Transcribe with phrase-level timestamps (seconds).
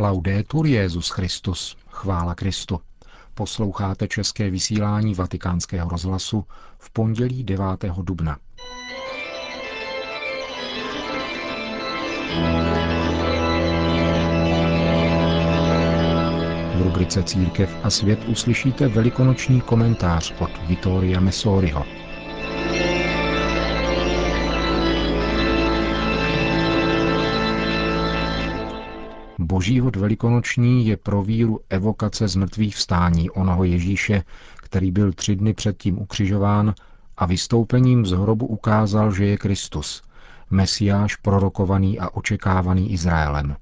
[0.00, 2.80] Laudetur Jezus Christus, chvála Kristu.
[3.34, 6.44] Posloucháte české vysílání Vatikánského rozhlasu
[6.78, 7.66] v pondělí 9.
[8.02, 8.38] dubna.
[16.74, 21.84] V rubrice Církev a svět uslyšíte velikonoční komentář od Vittoria Messoriho.
[29.48, 34.22] Boží hod velikonoční je pro víru evokace z mrtvých vstání onoho Ježíše,
[34.56, 36.74] který byl tři dny předtím ukřižován
[37.16, 40.02] a vystoupením z hrobu ukázal, že je Kristus,
[40.50, 43.56] mesiáš prorokovaný a očekávaný Izraelem.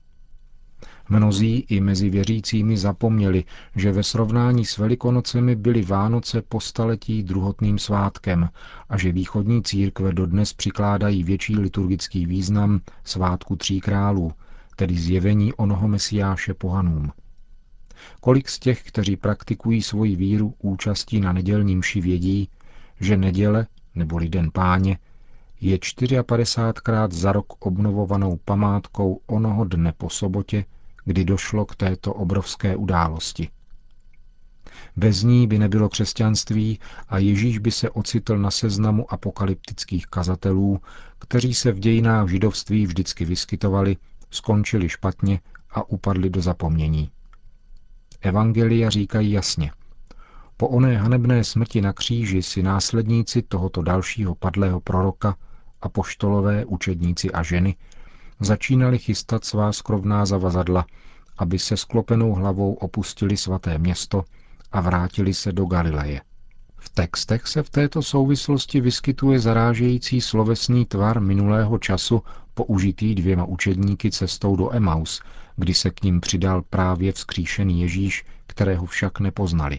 [1.09, 3.45] Mnozí i mezi věřícími zapomněli,
[3.77, 8.49] že ve srovnání s Velikonocemi byly Vánoce po staletí druhotným svátkem
[8.89, 14.33] a že východní církve dodnes přikládají větší liturgický význam svátku tří králů,
[14.77, 17.13] tedy zjevení onoho mesiáše pohanům.
[18.21, 22.49] Kolik z těch, kteří praktikují svoji víru účastí na nedělním ši vědí,
[23.01, 24.99] že neděle, neboli den páně,
[25.61, 30.65] je 54krát za rok obnovovanou památkou onoho dne po sobotě,
[31.05, 33.49] kdy došlo k této obrovské události.
[34.97, 40.81] Bez ní by nebylo křesťanství a Ježíš by se ocitl na seznamu apokalyptických kazatelů,
[41.19, 43.97] kteří se v dějinách židovství vždycky vyskytovali,
[44.37, 47.11] skončili špatně a upadli do zapomnění.
[48.21, 49.73] Evangelia říkají jasně.
[50.57, 55.37] Po oné hanebné smrti na kříži si následníci tohoto dalšího padlého proroka
[55.81, 57.77] a poštolové učedníci a ženy
[58.41, 60.87] začínali chystat svá skrovná zavazadla,
[61.39, 64.25] aby se sklopenou hlavou opustili svaté město
[64.73, 66.21] a vrátili se do Galileje.
[66.87, 72.23] V textech se v této souvislosti vyskytuje zarážející slovesný tvar minulého času
[72.55, 75.23] použitý dvěma učedníky cestou do Emaus,
[75.57, 79.79] kdy se k ním přidal právě vzkříšený Ježíš, kterého však nepoznali.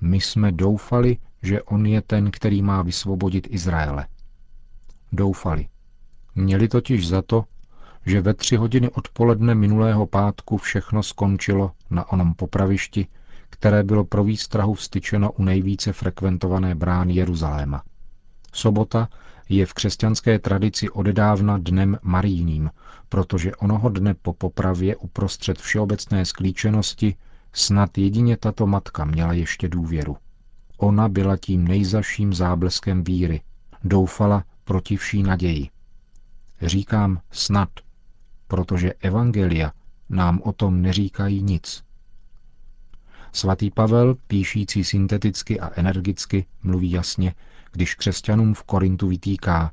[0.00, 4.06] My jsme doufali, že on je ten, který má vysvobodit Izraele.
[5.12, 5.68] Doufali.
[6.34, 7.44] Měli totiž za to,
[8.06, 13.06] že ve tři hodiny odpoledne minulého pátku všechno skončilo na onom popravišti,
[13.50, 17.82] které bylo pro výstrahu vstyčeno u nejvíce frekventované brány Jeruzaléma.
[18.52, 19.08] Sobota
[19.48, 22.70] je v křesťanské tradici odedávna dnem marijním,
[23.08, 27.14] protože onoho dne po popravě uprostřed všeobecné sklíčenosti
[27.52, 30.16] snad jedině tato matka měla ještě důvěru.
[30.78, 33.40] Ona byla tím nejzaším zábleskem víry,
[33.84, 35.68] doufala proti vší naději.
[36.62, 37.68] Říkám snad,
[38.48, 39.72] protože evangelia
[40.08, 41.82] nám o tom neříkají nic.
[43.36, 47.34] Svatý Pavel, píšící synteticky a energicky, mluví jasně,
[47.72, 49.72] když křesťanům v Korintu vytýká,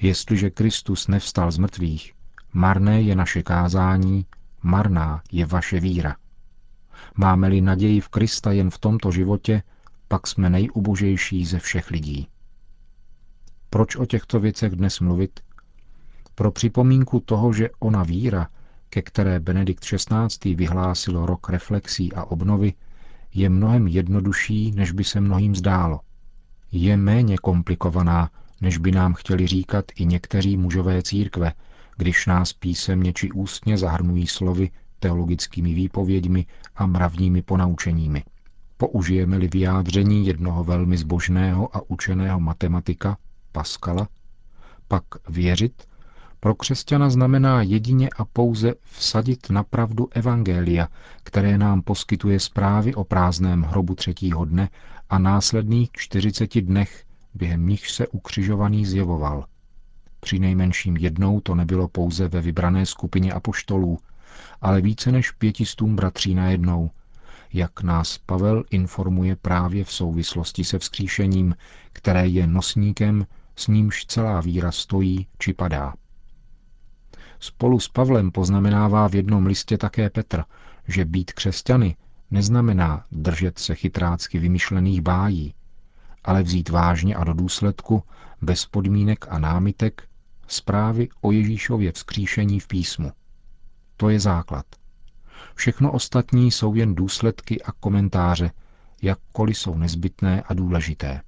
[0.00, 2.12] jestliže Kristus nevstal z mrtvých,
[2.52, 4.26] marné je naše kázání,
[4.62, 6.16] marná je vaše víra.
[7.14, 9.62] Máme-li naději v Krista jen v tomto životě,
[10.08, 12.28] pak jsme nejubožejší ze všech lidí.
[13.70, 15.40] Proč o těchto věcech dnes mluvit?
[16.34, 18.48] Pro připomínku toho, že ona víra,
[18.90, 20.54] ke které Benedikt XVI.
[20.54, 22.72] vyhlásil rok reflexí a obnovy,
[23.34, 26.00] je mnohem jednodušší, než by se mnohým zdálo.
[26.72, 28.30] Je méně komplikovaná,
[28.60, 31.52] než by nám chtěli říkat i někteří mužové církve,
[31.96, 36.46] když nás písemně či ústně zahrnují slovy, teologickými výpověďmi
[36.76, 38.24] a mravními ponaučeními.
[38.76, 43.16] Použijeme-li vyjádření jednoho velmi zbožného a učeného matematika,
[43.52, 44.08] Paskala,
[44.88, 45.89] pak věřit
[46.40, 50.88] pro křesťana znamená jedině a pouze vsadit na pravdu Evangelia,
[51.22, 54.68] které nám poskytuje zprávy o prázdném hrobu třetího dne
[55.10, 59.44] a následných čtyřiceti dnech, během nich se ukřižovaný zjevoval.
[60.20, 63.98] Při nejmenším jednou to nebylo pouze ve vybrané skupině apoštolů,
[64.60, 66.90] ale více než pětistům bratří najednou,
[67.52, 71.54] jak nás Pavel informuje právě v souvislosti se vzkříšením,
[71.92, 75.94] které je nosníkem, s nímž celá víra stojí či padá.
[77.40, 80.44] Spolu s Pavlem poznamenává v jednom listě také Petr,
[80.88, 81.96] že být křesťany
[82.30, 85.54] neznamená držet se chytrácky vymyšlených bájí,
[86.24, 88.02] ale vzít vážně a do důsledku,
[88.42, 90.08] bez podmínek a námitek,
[90.46, 93.12] zprávy o Ježíšově vzkříšení v písmu.
[93.96, 94.66] To je základ.
[95.54, 98.50] Všechno ostatní jsou jen důsledky a komentáře,
[99.02, 101.20] jakkoliv jsou nezbytné a důležité.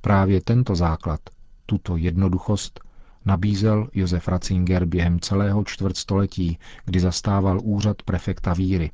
[0.00, 1.20] Právě tento základ,
[1.66, 2.80] tuto jednoduchost,
[3.24, 8.90] nabízel Josef Ratzinger během celého čtvrtstoletí, kdy zastával úřad prefekta víry.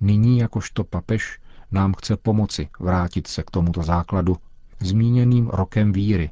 [0.00, 1.40] Nyní jakožto papež
[1.72, 4.36] nám chce pomoci vrátit se k tomuto základu
[4.80, 6.30] zmíněným rokem víry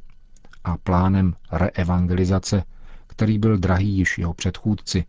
[0.65, 2.63] a plánem reevangelizace,
[3.07, 5.05] který byl drahý již jeho předchůdci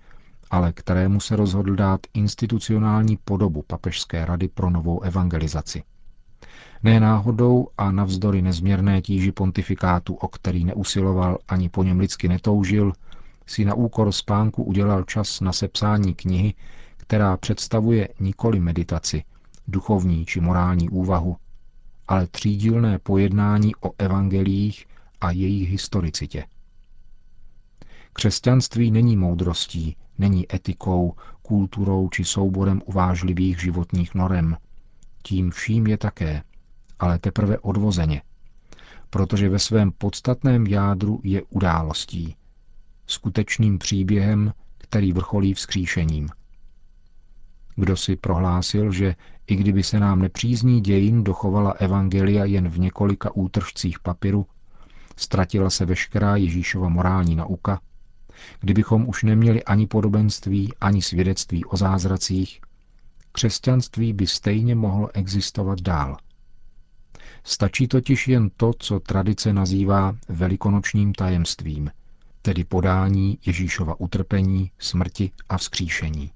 [0.51, 5.83] ale kterému se rozhodl dát institucionální podobu Papežské rady pro novou evangelizaci.
[6.83, 12.93] Ne náhodou a navzdory nezměrné tíži pontifikátu, o který neusiloval ani po něm lidsky netoužil,
[13.45, 16.53] si na úkor spánku udělal čas na sepsání knihy,
[16.97, 19.23] která představuje nikoli meditaci,
[19.67, 21.37] duchovní či morální úvahu,
[22.07, 24.85] ale třídílné pojednání o evangelích
[25.21, 26.45] a jejich historicitě.
[28.13, 34.57] Křesťanství není moudrostí, není etikou, kulturou či souborem uvážlivých životních norem.
[35.23, 36.43] Tím vším je také,
[36.99, 38.21] ale teprve odvozeně,
[39.09, 42.35] protože ve svém podstatném jádru je událostí,
[43.07, 46.29] skutečným příběhem, který vrcholí vzkříšením.
[47.75, 49.15] Kdo si prohlásil, že
[49.47, 54.45] i kdyby se nám nepřízní dějin dochovala evangelia jen v několika útržcích papíru,
[55.15, 57.81] ztratila se veškerá Ježíšova morální nauka,
[58.59, 62.61] kdybychom už neměli ani podobenství, ani svědectví o zázracích,
[63.31, 66.17] křesťanství by stejně mohlo existovat dál.
[67.43, 71.91] Stačí totiž jen to, co tradice nazývá velikonočním tajemstvím,
[72.41, 76.31] tedy podání Ježíšova utrpení, smrti a vzkříšení.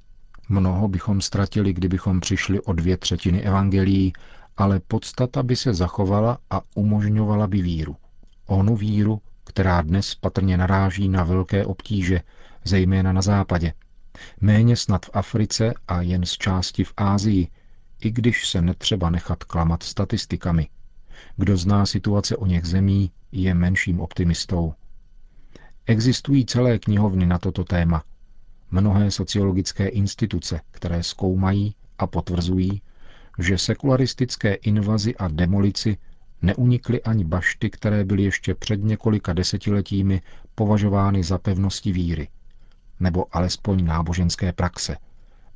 [0.49, 4.13] Mnoho bychom ztratili, kdybychom přišli o dvě třetiny evangelií,
[4.57, 7.95] ale podstata by se zachovala a umožňovala by víru.
[8.45, 12.21] Onu víru, která dnes patrně naráží na velké obtíže,
[12.63, 13.73] zejména na západě.
[14.41, 17.47] Méně snad v Africe a jen z části v Ázii,
[18.01, 20.67] i když se netřeba nechat klamat statistikami.
[21.35, 24.73] Kdo zná situace o něch zemí, je menším optimistou.
[25.85, 28.03] Existují celé knihovny na toto téma.
[28.71, 32.81] Mnohé sociologické instituce, které zkoumají a potvrzují,
[33.39, 35.97] že sekularistické invazi a demolici
[36.41, 40.21] neunikly ani bašty, které byly ještě před několika desetiletími
[40.55, 42.27] považovány za pevnosti víry,
[42.99, 44.97] nebo alespoň náboženské praxe.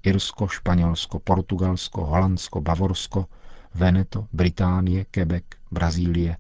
[0.04, 3.26] Irsko, Španělsko, Portugalsko, Holandsko, Bavorsko,
[3.76, 6.38] Veneto, Británie, Quebec, Brazílie.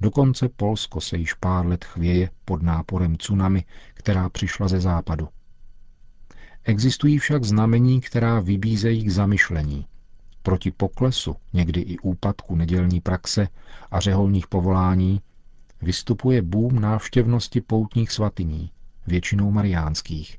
[0.00, 3.64] Dokonce Polsko se již pár let chvěje pod náporem tsunami,
[3.94, 5.28] která přišla ze západu.
[6.64, 9.86] Existují však znamení, která vybízejí k zamyšlení–
[10.42, 13.48] Proti poklesu, někdy i úpadku nedělní praxe
[13.90, 15.20] a řeholních povolání,
[15.82, 18.70] vystupuje boom návštěvnosti poutních svatyní,
[19.06, 20.38] většinou mariánských.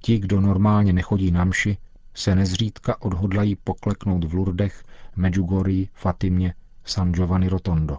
[0.00, 1.78] Ti, kdo normálně nechodí na mši,
[2.18, 4.84] se nezřídka odhodlají pokleknout v Lurdech,
[5.16, 6.54] Medjugorji, Fatimě,
[6.84, 7.98] San Giovanni Rotondo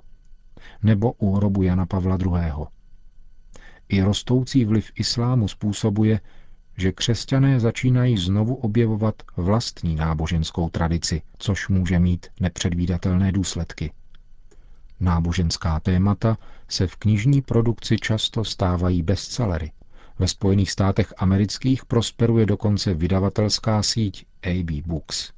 [0.83, 2.65] nebo u hrobu Jana Pavla II.
[3.89, 6.19] I rostoucí vliv islámu způsobuje,
[6.77, 13.91] že křesťané začínají znovu objevovat vlastní náboženskou tradici, což může mít nepředvídatelné důsledky.
[14.99, 16.37] Náboženská témata
[16.67, 19.71] se v knižní produkci často stávají bestsellery.
[20.19, 25.31] Ve Spojených státech amerických prosperuje dokonce vydavatelská síť AB Books.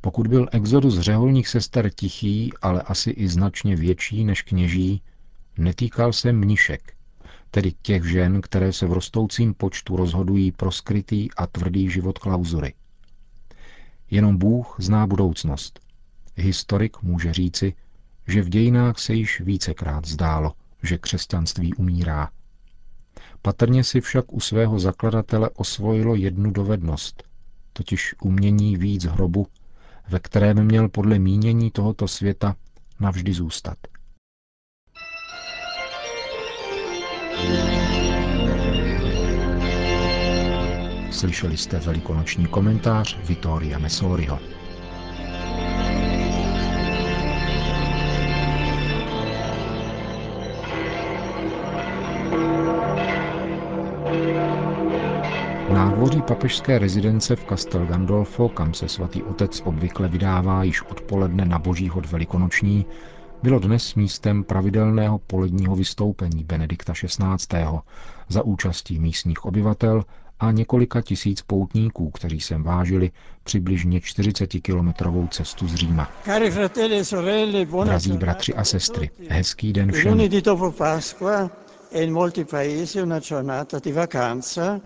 [0.00, 5.02] Pokud byl exodus řeholních sester tichý, ale asi i značně větší než kněží,
[5.58, 6.92] netýkal se mnišek,
[7.50, 12.74] tedy těch žen, které se v rostoucím počtu rozhodují pro skrytý a tvrdý život klauzury.
[14.10, 15.80] Jenom Bůh zná budoucnost.
[16.36, 17.74] Historik může říci,
[18.26, 20.52] že v dějinách se již vícekrát zdálo,
[20.82, 22.30] že křesťanství umírá.
[23.42, 27.22] Patrně si však u svého zakladatele osvojilo jednu dovednost,
[27.72, 29.46] totiž umění víc hrobu,
[30.08, 32.56] ve kterém měl podle mínění tohoto světa
[33.00, 33.78] navždy zůstat.
[41.10, 44.59] Slyšeli jste velikonoční komentář Vittoria Messoriho.
[56.30, 61.88] Papežské rezidence v Castel Gandolfo, kam se svatý otec obvykle vydává již odpoledne na boží
[61.88, 62.86] hod velikonoční,
[63.42, 67.66] bylo dnes místem pravidelného poledního vystoupení Benedikta XVI.
[68.28, 70.04] za účastí místních obyvatel
[70.40, 73.10] a několika tisíc poutníků, kteří sem vážili
[73.44, 76.10] přibližně 40-kilometrovou cestu z Říma.
[76.26, 80.18] E Drazí bratři a sestry, hezký den všem.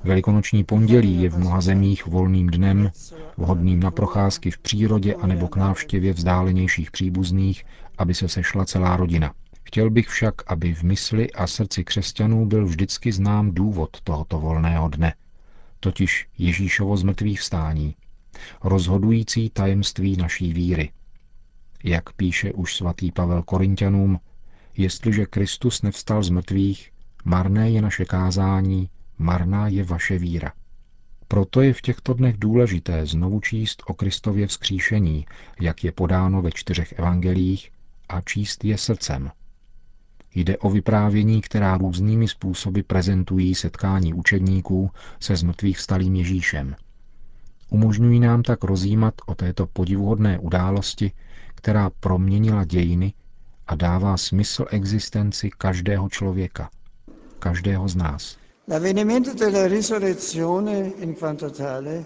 [0.04, 2.90] Velikonoční pondělí je v mnoha zemích volným dnem,
[3.36, 7.64] vhodným na procházky v přírodě anebo k návštěvě vzdálenějších příbuzných,
[7.98, 9.34] aby se sešla celá rodina.
[9.64, 14.88] Chtěl bych však, aby v mysli a srdci křesťanů byl vždycky znám důvod tohoto volného
[14.88, 15.14] dne,
[15.80, 17.94] totiž Ježíšovo zmrtvých vstání,
[18.62, 20.90] rozhodující tajemství naší víry.
[21.84, 24.20] Jak píše už svatý Pavel Korintianům,
[24.76, 26.90] jestliže Kristus nevstal z mrtvých,
[27.24, 30.52] marné je naše kázání, marná je vaše víra.
[31.28, 35.26] Proto je v těchto dnech důležité znovu číst o Kristově vzkříšení,
[35.60, 37.70] jak je podáno ve čtyřech evangelích,
[38.08, 39.30] a číst je srdcem.
[40.34, 44.90] Jde o vyprávění, která různými způsoby prezentují setkání učedníků
[45.20, 46.76] se zmrtvých vstalým Ježíšem.
[47.70, 51.12] Umožňují nám tak rozjímat o této podivuhodné události,
[51.54, 53.12] která proměnila dějiny
[53.66, 56.70] a dává smysl existenci každého člověka,
[57.44, 58.22] každého z nás.
[58.68, 62.04] L'avvenimento della risurrezione in quanto tale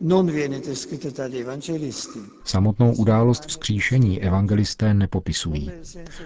[0.00, 2.20] non viene descritto dagli evangelisti.
[2.44, 5.70] Samotnou událost vzkříšení evangelisté nepopisují.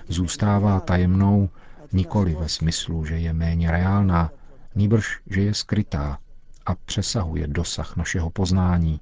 [0.09, 1.49] Zůstává tajemnou
[1.93, 4.31] nikoli ve smyslu, že je méně reálná,
[4.75, 6.19] nýbrž, že je skrytá
[6.67, 9.01] a přesahuje dosah našeho poznání.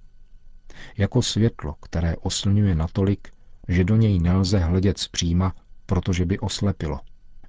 [0.96, 3.28] Jako světlo, které oslňuje natolik,
[3.68, 5.54] že do něj nelze hledět zpříma,
[5.86, 7.00] protože by oslepilo.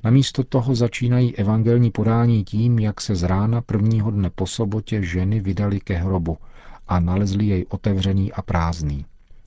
[0.04, 5.40] Namísto toho začínají evangelní podání tím, jak se z rána prvního dne po sobotě ženy
[5.40, 6.38] vydali ke hrobu
[6.88, 9.06] a nalezli jej otevřený a prázdný.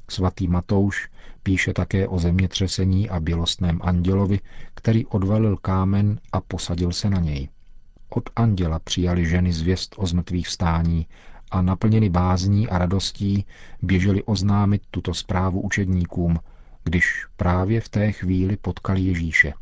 [0.09, 1.09] Svatý Matouš
[1.43, 4.41] píše také o zemětřesení a bělostném andělovi,
[4.75, 7.49] který odvalil kámen a posadil se na něj.
[8.09, 11.07] Od anděla přijali ženy zvěst o zmrtvých vstání
[11.51, 13.47] a naplněni bázní a radostí
[13.83, 16.39] běželi oznámit tuto zprávu učedníkům,
[16.85, 19.53] když právě v té chvíli potkali Ježíše.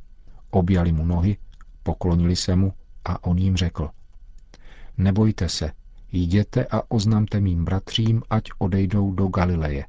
[0.55, 1.37] Objali mu nohy,
[1.83, 2.73] poklonili se mu
[3.05, 3.91] a on jim řekl.
[4.99, 5.73] Nebojte se,
[6.13, 9.87] jděte a oznamte mým bratřím, ať odejdou do Galileje.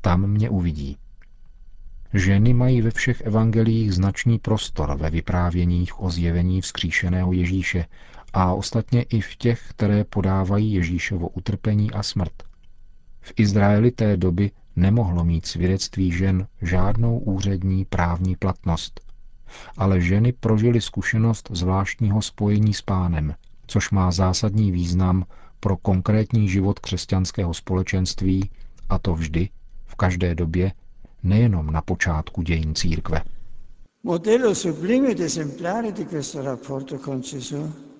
[0.00, 0.96] Tam mě uvidí.
[2.14, 7.86] Ženy mají ve všech evangeliích značný prostor ve vyprávěních o zjevení vzkříšeného Ježíše
[8.32, 12.32] a ostatně i v těch, které podávají Ježíšovo utrpení a smrt.
[13.20, 19.00] V Izraeli té doby nemohlo mít svědectví žen žádnou úřední právní platnost,
[19.76, 23.34] ale ženy prožily zkušenost zvláštního spojení s pánem,
[23.66, 25.24] což má zásadní význam
[25.60, 28.50] pro konkrétní život křesťanského společenství,
[28.88, 29.48] a to vždy,
[29.86, 30.72] v každé době,
[31.22, 33.22] nejenom na počátku dějin církve.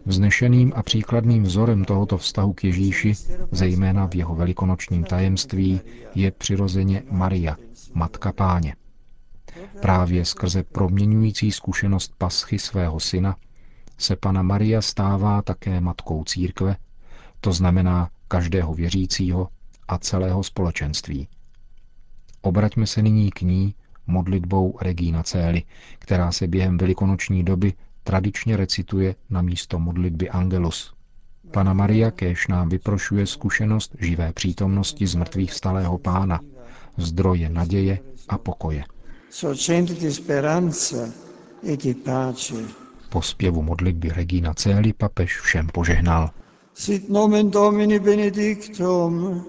[0.06, 3.12] Vznešeným a příkladným vzorem tohoto vztahu k Ježíši,
[3.50, 5.80] zejména v jeho velikonočním tajemství,
[6.14, 7.56] je přirozeně Maria,
[7.94, 8.76] matka páně.
[9.82, 13.36] Právě skrze proměňující zkušenost paschy svého syna
[13.98, 16.76] se Pana Maria stává také matkou církve,
[17.40, 19.48] to znamená každého věřícího
[19.88, 21.28] a celého společenství.
[22.42, 23.74] Obraťme se nyní k ní
[24.06, 25.62] modlitbou Regina Cély,
[25.98, 27.72] která se během velikonoční doby
[28.04, 30.94] tradičně recituje na místo modlitby Angelus.
[31.50, 36.40] Pana Maria kéž nám vyprošuje zkušenost živé přítomnosti z mrtvých vstalého pána,
[36.96, 38.84] zdroje naděje a pokoje.
[41.62, 41.76] E
[43.08, 46.30] po zpěvu modlitby Regina Cély papež všem požehnal.
[46.74, 49.44] Sit nomen Domini benedictum.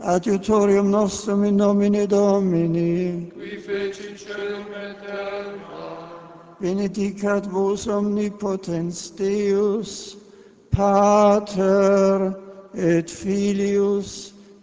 [0.00, 3.30] Adiutorium nostrum in nomine Domini.
[3.34, 6.12] Qui feci celum et terra.
[6.60, 10.18] Benedicat vos omnipotens Deus,
[10.76, 12.34] Pater
[12.74, 14.37] et Filius